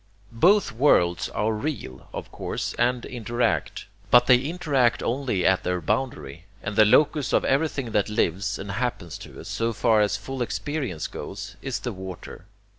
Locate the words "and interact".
2.79-3.85